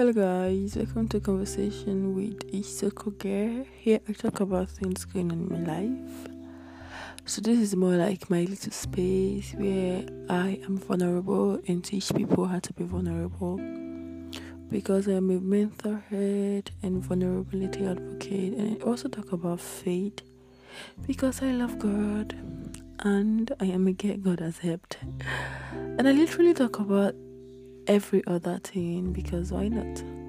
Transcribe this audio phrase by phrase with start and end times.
[0.00, 3.66] Hello guys, welcome to conversation with Isoko Girl.
[3.80, 6.28] Here I talk about things going on in my life.
[7.26, 12.46] So this is more like my little space where I am vulnerable and teach people
[12.46, 13.60] how to be vulnerable.
[14.70, 20.22] Because I am a mental head and vulnerability advocate and I also talk about faith
[21.06, 22.34] because I love God
[23.00, 24.96] and I am a get God has helped.
[25.74, 27.14] And I literally talk about
[27.90, 30.19] every other thing because why not?